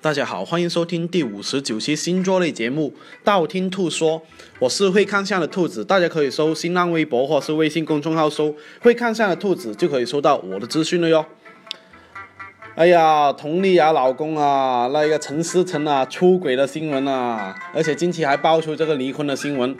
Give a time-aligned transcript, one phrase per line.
[0.00, 2.94] 大家好，欢迎收听第五十九期星座类节目
[3.24, 4.20] 《道听途说》，
[4.60, 11.26] 我是会看相的兔子，大家可以搜新浪微博或是微信公众号搜“会看相的兔子”，就可以收到我的资讯了哟。
[12.76, 19.76] 哎呀，佟丽娅老公啊，那个陈思诚啊出轨的新闻啊，而且近期还爆出这个离婚的新闻，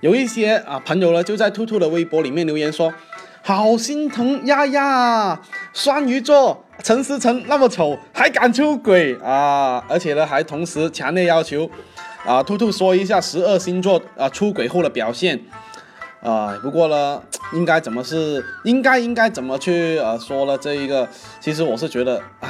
[0.00, 2.92] 有一些啊朋友呢就在兔兔的微博里面留言说。
[3.46, 5.42] 好心疼丫丫啊，
[5.74, 9.82] 双鱼座陈思诚那么丑还敢出轨啊！
[9.88, 11.70] 而且呢，还同时强烈要求
[12.26, 15.40] 啊，兔兔说一下十二星座啊出轨后的表现
[16.20, 16.58] 啊。
[16.62, 17.22] 不过呢，
[17.54, 21.08] 应该怎么是应该应该怎么去呃说了这一个？
[21.40, 22.48] 其实我是觉得，唉，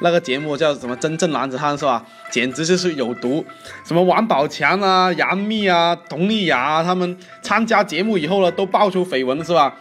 [0.00, 2.02] 那个节目叫什么《真正男子汉》是吧？
[2.30, 3.44] 简直就是有毒！
[3.84, 9.74] 什么王宝强啊、杨幂啊、佟丽娅啊他们参加节目以后呢，都爆出绯闻是吧？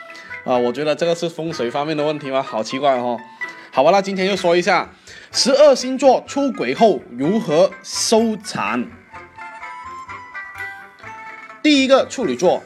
[0.43, 2.41] 啊，我觉得这个是风水方面的问题吗？
[2.41, 3.17] 好奇怪哦。
[3.79, 4.89] 好吧，那今天就说一下
[5.31, 8.85] 十二星座出轨后如何收场。
[11.63, 12.61] 第一个处女座，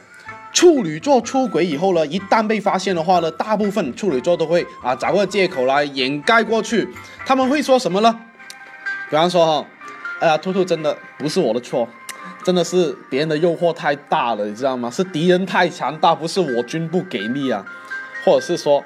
[0.52, 6.90] 处女座出轨以后呢，一旦被发现的话呢，大部分处女座都会啊找个借口来掩盖过去。
[7.24, 8.20] 他们会说什么呢？
[9.12, 9.68] 比方说哈，
[10.20, 11.88] 哎呀，兔兔真的不是我的错。
[12.44, 14.90] 真的是别人的诱惑太大了，你知道吗？
[14.90, 17.64] 是敌人太强大，不是我军不给力啊，
[18.26, 18.84] 或者是说，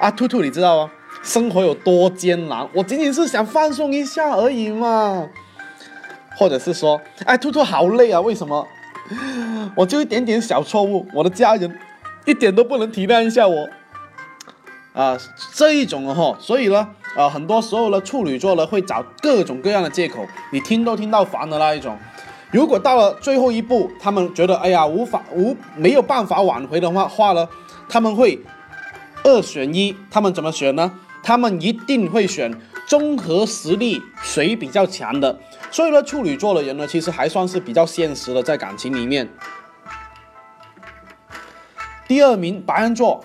[0.00, 0.90] 啊，兔兔，你知道吗？
[1.22, 5.28] 生活有多艰难，我仅仅是想放松一下而已嘛。
[6.36, 8.66] 或者是说，哎，兔兔好累啊，为什么？
[9.74, 11.78] 我就一点点小错误，我的家人
[12.24, 13.68] 一点都不能体谅一下我
[14.94, 15.18] 啊，
[15.52, 21.98] 这一种哈，所以呢，啊，很多时候呢，处女座呢会找各种各样的借口，你听都听到烦的那一种。
[22.50, 27.46] 如果到了最后一步，他们觉得哎呀无法无没有办法挽回的话话呢，
[27.88, 28.40] 他们会
[29.24, 30.92] 二选一，他们怎么选呢？
[31.22, 32.52] 他们一定会选
[32.86, 35.38] 综合实力谁比较强的。
[35.70, 39.28] 所以呢，处女座的人呢，其实还算是比较现实的，在感情里面。
[42.08, 43.22] 第二名白羊座。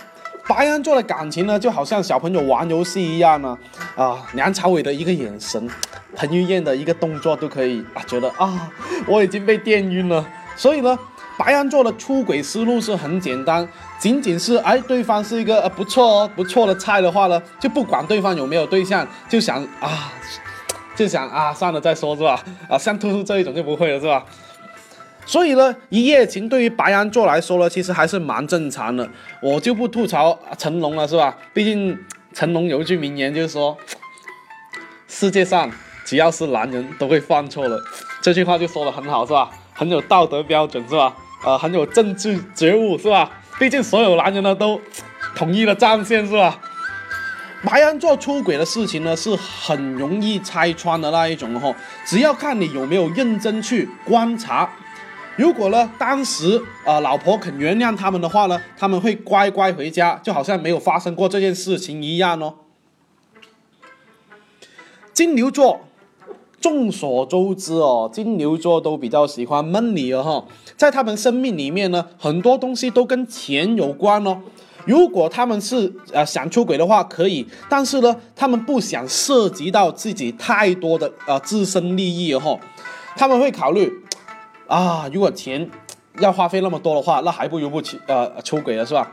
[0.47, 3.57] 白羊座的感情呢，就好像小朋友玩游戏一样呢，
[3.95, 5.67] 啊，梁朝伟的一个眼神，
[6.15, 8.71] 彭于晏的一个动作都可以啊，觉得啊，
[9.07, 10.23] 我已经被电晕了。
[10.55, 10.99] 所以呢，
[11.37, 13.67] 白羊座的出轨思路是很简单，
[13.99, 20.13] 仅仅是哎，对方是一个呃不错哦不错的菜的话呢，就不管对方有没有对象，就想啊，
[20.95, 22.41] 就想啊，算了再说是吧？
[22.69, 24.23] 啊，像兔兔这一种就不会了是吧？
[25.25, 29.09] 所以呢，一夜情对于白羊座来说呢，其实还是蛮正常的。
[29.41, 31.35] 我就不吐槽成龙了，是吧？
[31.51, 31.99] 毕竟
[32.31, 33.75] 成龙有一句名言，就是说，
[35.07, 35.69] 世界上
[36.05, 37.77] 只要是男人都会犯错的。
[38.21, 39.49] 这句话就说的很好，是吧？
[39.73, 41.13] 很有道德标准，是吧？
[41.43, 43.29] 呃，很有政治觉悟，是吧？
[43.59, 44.79] 毕竟所有男人呢都
[45.35, 46.59] 统一了战线，是吧？
[47.63, 51.73] 白羊座出轨的事情呢，是很容易拆穿的那一种哦。
[52.05, 54.69] 只要看你有没有认真去观察。
[55.35, 62.53] 如果呢，当时啊，老婆肯原谅他们的话呢，他们会乖乖回家，就好像没有发生过这件事情一样哦。
[65.11, 65.87] 金牛座，
[66.65, 70.43] 众所周知哦，金牛座都比较喜欢闷里哦哈，
[70.75, 74.35] 在他们生命里面呢，很多东西都跟钱有关哦。
[74.83, 82.59] 如果他们是呃想出轨的话，可以，但是呢，他们不想涉及到自己太多的呃自身利益哦，
[83.15, 83.93] 他们会考虑。
[84.65, 85.69] 啊，如果钱
[86.19, 89.11] 要花费那么多的话，那还不如不去呃出轨了是吧？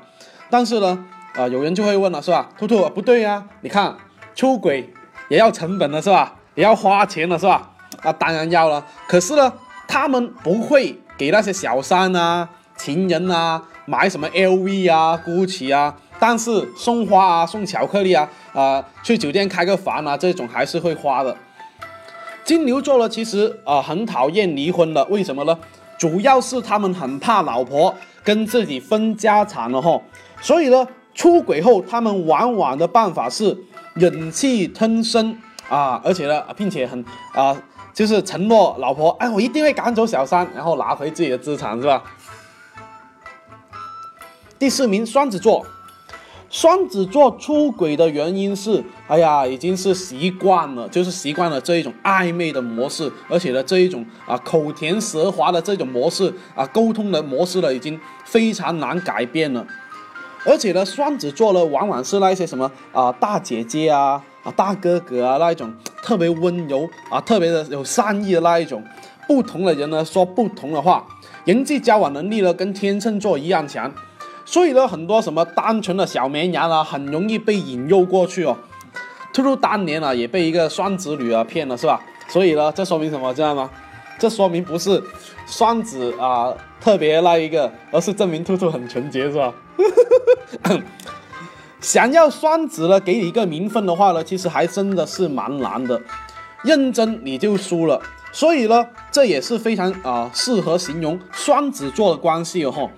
[0.49, 2.49] 但是呢，啊有人就会问了是吧？
[2.59, 3.95] 兔兔不对呀，你看
[4.35, 4.91] 出轨
[5.29, 6.37] 也要成本的是吧？
[6.55, 7.71] 也要花钱了是吧？
[8.03, 9.53] 啊当然要了，可是呢，
[9.87, 21.37] 他们不会给那些小三啊、情人啊买什么 LV 啊、GUCCI 啊，但是送花啊、送巧克力啊、啊去酒店开个房啊这种还是会花的。
[22.45, 25.57] 金牛座呢，其实啊很讨厌离婚的，为什么呢？
[25.97, 30.01] 主要是他们很怕老婆跟自己分家产了哈，
[30.41, 30.85] 所以呢，
[31.15, 33.57] 出轨后他们往往的办法是
[33.95, 35.39] 忍气吞声
[35.69, 37.57] 啊，而且呢，并且很啊，
[37.95, 42.03] 就是承诺老婆，哎，我一定会赶走小三，然后拿回自己的资产，是吧？
[44.59, 45.65] 第四名，双子座。
[46.51, 59.67] 双子座出轨的原因是，哎呀，已经是习惯了，就是习惯了这一种暧昧的模式，而且呢，这一种啊口甜舌滑的这种模式啊，沟通的模式呢，已经非常难改变了。
[60.45, 65.73] 而且呢，双子座呢，往往是那些什么啊大姐姐啊啊大哥哥啊那一种
[66.03, 68.83] 特别温柔啊，特别的有善意的那一种。
[69.29, 71.07] 不同的人呢，说不同的话，
[71.45, 73.91] 人际交往能力呢，跟天秤座一样强。
[74.45, 78.59] 所以呢，很多什么单纯的小绵羊啊，很容易被引诱过去哦。
[79.33, 82.01] 兔兔当年啊也被一个双子女啊骗了，是吧？
[82.29, 83.71] 所以呢，这说明什么，知道吗？
[84.19, 85.03] 这说明不是
[85.47, 89.55] 双子啊特别那一个，而是证明兔兔很纯洁，是吧？
[91.83, 96.01] 想要双子呢给你一个名分的话呢，其实还真的是蛮难的，
[96.63, 98.01] 认真你就输了。
[98.31, 102.89] 所以呢，这也是非常啊适合形容双子座的关系哦。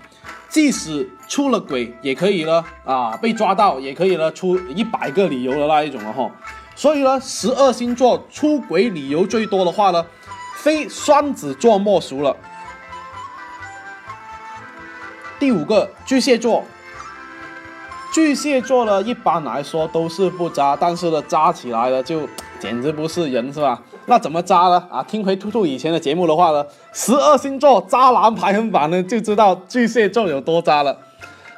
[0.50, 6.30] 即使出了轨，也可以呢啊被抓到，也可以呢出一百个理由的那一种了哈。
[6.76, 10.04] 所以呢，十二星座出轨理由最多的话呢，
[10.58, 12.36] 非双子座莫属了。
[15.40, 16.62] 第五个，巨蟹座。
[18.14, 22.20] 巨蟹座呢，一般来说都是不渣，但是呢，渣起来了就
[22.60, 23.82] 简直不是人，是吧？
[24.06, 24.80] 那怎么渣呢？
[24.88, 30.96] 啊，听回兔兔以前的节目的话呢，十二星座渣男排行榜呢，就知道巨蟹座有多渣了。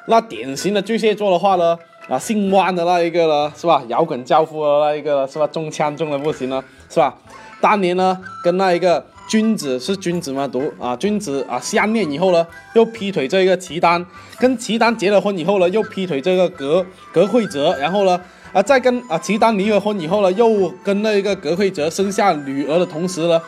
[0.06, 3.82] 那典型的巨蟹座的话呢，啊，姓汪的那一个呢，是吧？
[3.88, 5.46] 摇滚教父的那一个是吧？
[5.48, 7.14] 中枪中的不行了，是吧？
[7.60, 9.04] 当年呢，跟那一个。
[9.28, 10.46] 君子是君子吗？
[10.46, 14.04] 读啊，君子啊，相恋以后呢，又劈腿这个齐丹，
[14.38, 18.20] 跟齐丹结了婚以后呢，又劈腿这个格格惠泽，然后呢，
[18.52, 23.42] 啊，再跟啊齐丹离了婚以后呢，又跟那一个格惠泽生下女儿的同时呢，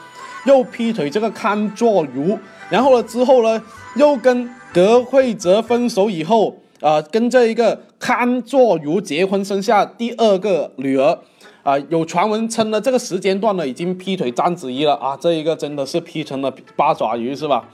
[0.46, 2.36] 又劈腿这个康作如，
[2.68, 3.62] 然后呢之后呢，
[3.94, 11.18] 又跟格惠泽分手以后，啊，跟这一个康作如结婚，生下第二个女儿。
[11.68, 17.68] 啊，有传闻称呢，这个时间段呢已经劈腿章子怡了啊，这一个真的是劈成了八爪鱼是吧？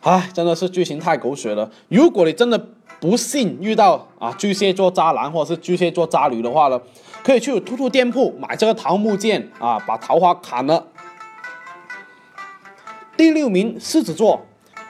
[0.00, 1.70] 唉，真的是剧情太狗血了。
[1.88, 2.60] 如果你真的
[2.98, 6.80] 不幸遇到啊巨蟹座渣男或者是巨蟹座渣女的话呢，
[7.22, 10.84] 可以去兔兔店铺买这个桃木剑啊，把桃花砍了。
[13.16, 14.44] 第六名狮子座，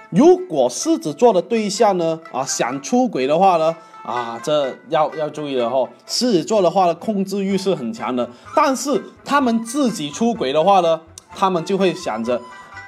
[0.09, 3.77] 如果狮子座的对象呢啊想出轨的话呢？
[4.05, 5.89] 啊，这要要注意了哈。
[6.07, 11.01] 狮子座的话呢，控制欲是很强的，但是他们自己出轨的话呢，
[11.35, 12.39] 他们就会想着，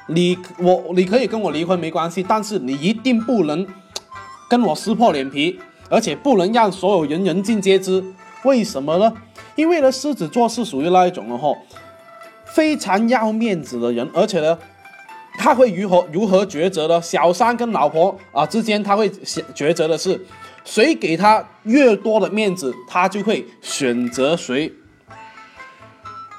[0.08, 3.66] 你我你可以跟我离婚没关系，但是你一定不能
[4.46, 5.58] 跟我撕破脸皮，
[5.88, 8.04] 而且不能让所有人人尽皆知。
[8.44, 9.10] 为什么呢？
[9.54, 11.48] 因为呢，狮子座是属于那一种的哈，
[12.44, 14.58] 非常要面子的人，而且呢，
[15.38, 17.00] 他会如何如何抉择呢？
[17.00, 20.20] 小三跟老婆啊之间，他会选抉择的是。
[20.66, 24.70] 谁给他越多的面子，他就会选择谁。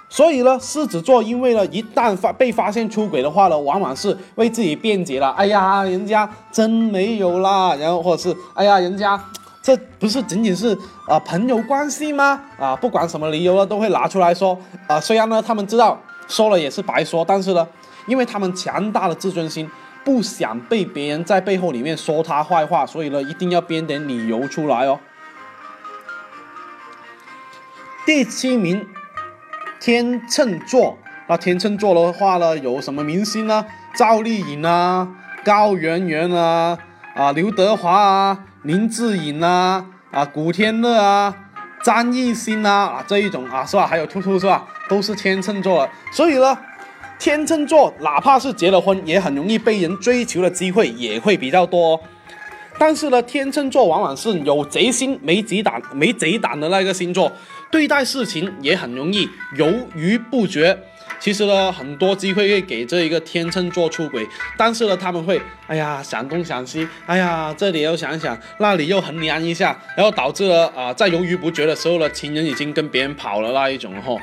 [0.09, 5.29] 所以呢，狮子座因为呢，一旦发被发现出轨的话呢，往往是为自己辩解了。
[5.31, 9.18] 哎呀，人家真没有啦，然后或者是哎呀，人家
[9.62, 10.77] 这不是仅仅是
[11.07, 12.41] 啊朋友关系吗？
[12.59, 14.57] 啊，不管什么理由呢，都会拿出来说。
[14.88, 15.97] 啊，虽然呢，他们知道
[16.27, 17.65] 说了也是白说，但是呢，
[18.07, 19.69] 因为他们强大的自尊心。
[20.07, 25.01] 不想被别人在背后里面说他坏话，所以呢，一定要编点理由出来哦。
[28.06, 28.88] 第七名，
[29.81, 30.98] 天秤座。
[31.27, 33.65] 那天秤座的话呢，有什么明星呢？
[33.98, 35.09] 赵丽颖啊，
[35.44, 36.77] 高圆圆啊，
[37.13, 41.36] 啊，刘德华啊，林志颖啊，啊，古天乐啊，
[41.83, 43.86] 张艺兴啊，啊，这一种啊，是吧？
[43.86, 44.65] 还有兔兔是吧？
[44.88, 46.57] 都是天秤座的，所以呢。
[47.19, 52.00] 天秤座哪怕是结了婚，也很容易被人追求的机会也会比较多。
[52.80, 57.31] 但是呢，天秤座往往是有贼心没贼胆、没贼胆的那个星座，
[57.72, 60.78] 对待事情也很容易犹豫不决。
[61.19, 74.16] 其实呢，很多机会会给这一个天秤座出轨，但是呢，他们会哎呀想东想西，哎呀这里又想想，那里又衡量一下，然后导致了啊在犹豫不决的时候呢，情人已经跟别人跑了那一种哈。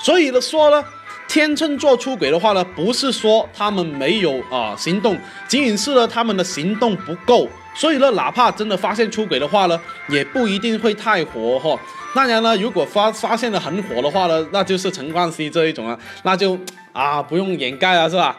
[0.00, 0.86] 所以呢说呢。
[1.26, 11.76] 天秤座出轨的话呢，不是说他们没有啊行动，仅仅是呢他们的行动不够，所以呢，哪怕真的发现出轨的话呢，也不一定会太火哈。
[12.14, 16.56] 当然呢，如果发发现的很火的话呢，那就是陈冠希这一种啊，那就
[16.92, 18.36] 啊不用掩盖了是吧？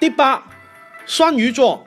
[0.00, 0.42] 第八，
[1.04, 1.86] 双鱼座，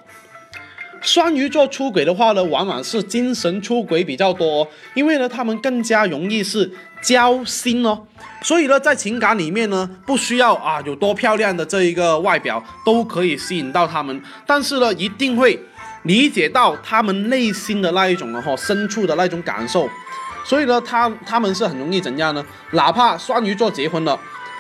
[1.02, 8.04] 双鱼座出轨的话呢，往往是精神出轨比较多，因为呢他们更加容易是交心哦。
[8.44, 15.60] 所以呢，在情感里面呢，不需要啊有多漂亮的这一个外表都可以吸引到他们，但是呢，一定会
[16.04, 19.90] 理解到他们内心的那一种 的哈深处的那种感受。
[20.46, 22.46] 所以呢，他他们是很容易怎样呢？
[22.72, 24.18] 哪怕双鱼座结婚了，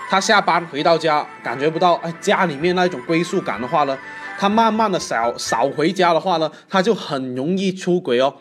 [0.10, 3.96] 他下班回到家感觉不到哎家里面那一种归属感的话呢，
[4.40, 8.34] 他慢慢的少少回家的话呢，他就很容易出轨哦。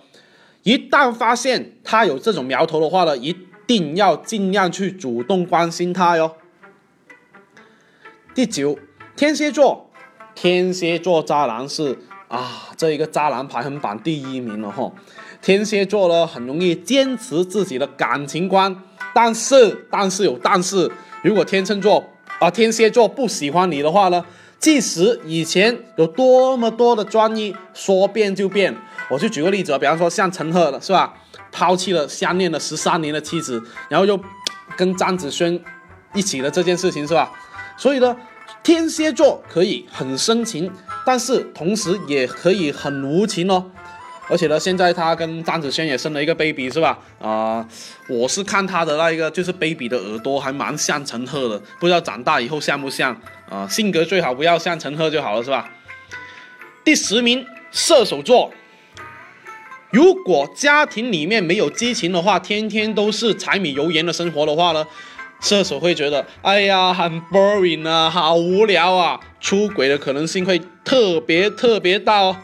[0.62, 3.36] 一旦发现他有这种苗头的话呢，一。
[3.66, 6.36] 定要尽量去主动关心他哟。
[8.34, 8.78] 第九，
[9.16, 9.90] 天蝎座，
[10.34, 14.92] 天蝎座渣男是啊，这一个渣男排行榜第一名了哈。
[15.40, 18.74] 天蝎座呢很容易坚持自己的感情观，
[19.14, 20.90] 但是但是有但是，
[21.22, 22.04] 如果天秤座
[22.38, 24.24] 啊天蝎座不喜欢你的话呢，
[24.58, 28.74] 即使以前有多么多的专一，说变就变。
[29.08, 31.14] 我就举个例子，比方说像陈赫的是吧，
[31.56, 34.20] 抛弃了相恋了十三年的妻子，然后又
[34.76, 35.58] 跟张子萱
[36.12, 37.32] 一起的这件事情是吧？
[37.78, 38.14] 所以呢，
[38.62, 40.70] 天蝎座可以很深情，
[41.06, 43.70] 但是同时也可以很无情哦。
[44.28, 46.98] 而且呢，现在他跟张子萱也生了一个 baby 是吧？
[47.22, 47.66] 啊，
[48.06, 53.66] 我是看他的那一个就是 baby 的耳朵还蛮像陈赫的，不知道长大以后像不像啊？
[53.66, 55.70] 性格最好不要像陈赫就好了是吧？
[56.84, 58.52] 第十名，射手座。
[59.96, 64.86] 如果家庭里面没有激情的话，天天都是柴米油盐的生活的话呢，
[65.40, 72.36] 射手会觉得，哎呀，很 boring 啊，好无聊啊，出轨的可能性会特别特别大哦。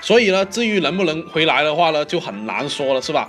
[0.00, 3.28] 所以呢，至于能不能回来的话呢，就很难说了，是吧？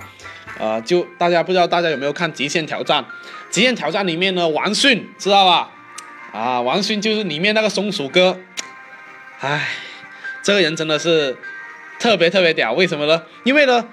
[0.58, 3.02] 啊，就大家不知道大家有没有看《极限挑战》？
[3.50, 5.70] 《极限挑战》里面呢，王迅知道吧？
[6.32, 8.38] 啊，王迅就是里面那个松鼠哥。
[9.40, 9.68] 唉，
[10.42, 11.36] 这个人真的是。
[11.98, 13.20] 特别特别屌，为什么呢？
[13.44, 13.84] 因为呢，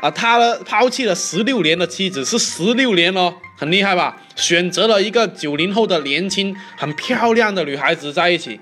[0.00, 4.16] 啊，他呢抛弃了十六年的妻子，是十六年哦，很厉害吧？
[4.36, 8.60] 选择了一个九零后的年轻、很漂亮的女孩子在一起，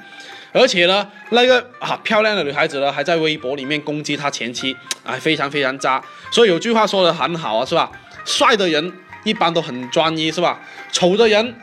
[0.52, 4.74] 而且呢，那个啊漂亮的女孩子呢，还在微博里面攻击他前妻，
[5.04, 6.02] 哎，非常非常渣。
[6.30, 7.90] 所以有句话说的很好啊，是吧？
[8.24, 8.92] 帅的人
[9.24, 10.58] 一般都很专一，是吧？
[10.90, 11.54] 丑的人。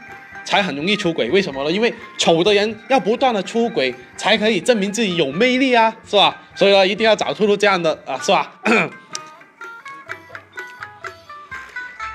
[0.43, 1.71] 才很容易出轨，为什么呢？
[1.71, 6.41] 因为丑的人要不断的出轨，才可以证明自己有魅力啊，是吧？
[6.55, 8.59] 所以呢，一定要找兔兔这样的啊，是吧？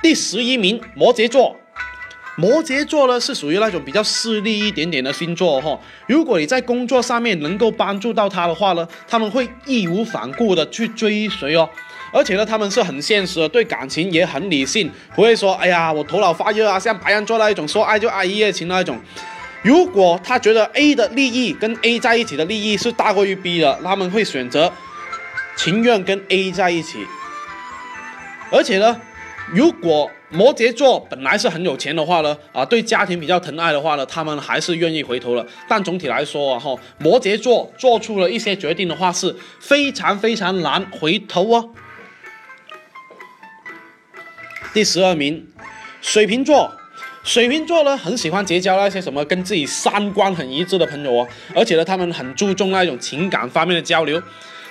[0.02, 1.56] 第十一名，摩羯座。
[2.40, 5.76] 摩羯座呢是属于那种比较势利一点点的星座哈。
[6.07, 11.68] 如果你在工作上面能够帮助到他的话呢，他们会义无反顾的去追随哦。
[12.12, 18.97] 而且呢，他们是很现实的，对感情也很理性，不会说，哎呀，我头脑发热啊，像白羊座那一种，说爱就爱一夜情那一种。
[19.62, 24.73] 如果他觉得 A 的利益跟 A 在一起的利益是大过于 B 的，他们会选择
[25.57, 27.04] 情愿跟 A 在一起。
[28.52, 28.97] 而且呢，
[29.49, 35.47] 如果摩羯座本来是很有钱的话呢，啊，对家庭比较疼爱的话呢，他们还是愿意回头了。
[35.66, 41.70] 但总体来说啊，哈，摩羯座做出了一些决定的话，是非常非常难回头哦。
[44.75, 45.47] 第十二名，
[46.02, 46.70] 水瓶座。
[47.25, 54.23] 水瓶座呢，很喜欢结交那些什么跟自己三观很一致的朋友哦，而且呢，他们很注重那种情感方面的交流，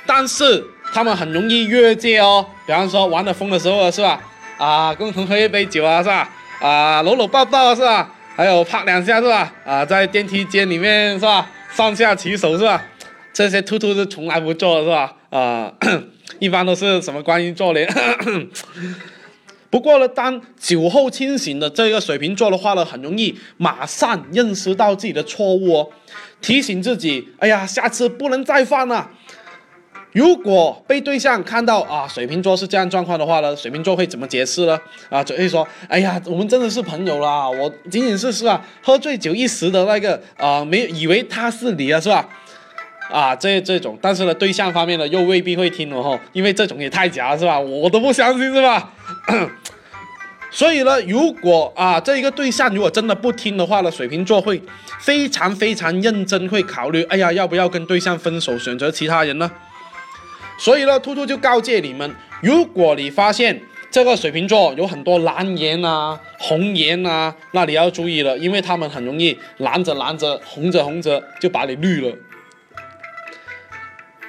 [0.05, 2.45] 但是他们很容易越界哦。
[2.65, 4.21] 比方说玩的疯的时候是吧？
[4.57, 6.29] 啊，共同喝一杯酒啊是吧？
[6.59, 8.13] 啊，搂搂抱抱是吧？
[8.35, 9.53] 还有拍两下是吧？
[9.65, 11.49] 啊，在电梯间里面是吧？
[11.71, 12.83] 上下其手是吧？
[13.33, 15.13] 这些兔兔是从来不做是吧？
[15.29, 15.71] 啊，
[16.39, 17.87] 一般都是什么观音座嘞？
[19.69, 25.89] 不过呢，当酒后清醒的这个水瓶座的话呢，很容易马上认识到自己的错误哦，
[26.41, 29.11] 提醒自己，哎呀，下次不能再犯了。
[30.17, 34.75] 如果被对象看到啊，水瓶座是这样状况的话呢，水瓶座会怎么解释呢？
[35.12, 42.27] 啊，就会说，哎呀，我们真的是朋友啦，我仅仅是是吧，喝醉酒一时的那个啊，没以为他是你啊，是吧？
[43.12, 47.59] 啊，这这种，但是呢，对象方面呢又未必会听哦，因为这种也太假了，是吧？
[47.59, 48.91] 我都不相信，是吧？
[50.50, 54.59] 所以呢，如果啊，这一个对象如果真的不听的话呢，水瓶座会
[55.00, 59.51] 非常非常认真，会考虑，哎呀，要不要跟对象分手，选择其他人呢？
[60.57, 72.15] 所以呢，兔兔就告诫你们，如果你发现这个水瓶座有很多蓝颜啊、红颜啊，那你要注意了，因为他们很容易蓝着蓝着、红着红着就把你绿了。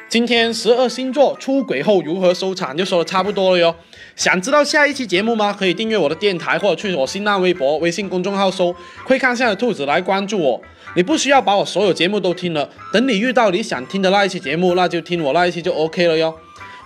[0.08, 3.74] 今天十二星座出轨后如何收场就说的差不多了哟。
[4.16, 5.54] 想知道下一期节目吗？
[5.56, 8.74] 可以订阅我的电台，或者去我新浪微博、微信公众号搜
[9.04, 10.58] “会看相的兔子”来关注我。
[10.96, 16.34] 你不需要把我所有节目都听了，等你遇到你想听的那一期节目，那就听我那一期就 OK 了哟。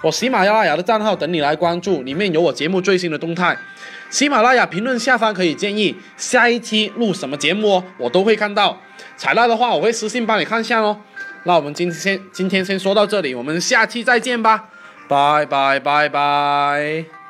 [0.02, 3.56] 我喜马拉雅的账号等你来关注，里面有我节目最新的动态。
[4.10, 8.76] 喜马拉雅评论下方可以建议下一期录什么节目哦，我都会看到。
[9.16, 10.98] 采纳的话，我会私信帮你看一下哦。
[11.44, 14.68] 那我们今天今天先说到这里，我们下期再见吧，
[15.08, 17.21] 拜拜拜拜。